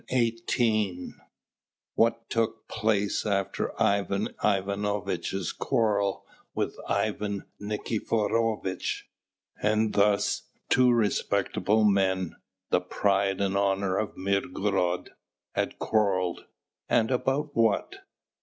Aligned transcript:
CHAPTER 0.09 0.59
III 0.63 1.13
WHAT 1.93 2.27
TOOK 2.31 2.67
PLACE 2.67 3.23
AFTER 3.23 3.71
IVAN 3.79 4.29
IVANOVITCH'S 4.43 5.51
QUARREL 5.51 6.25
WITH 6.55 6.75
IVAN 6.87 7.45
NIKIFOROVITCH 7.61 9.03
And 9.61 9.93
thus 9.93 10.49
two 10.69 10.91
respectable 10.91 11.83
men, 11.83 12.35
the 12.71 12.81
pride 12.81 13.39
and 13.41 13.55
honour 13.55 13.97
of 13.97 14.17
Mirgorod, 14.17 15.11
had 15.53 15.77
quarrelled, 15.77 16.45
and 16.89 17.11
about 17.11 17.55
what? 17.55 17.97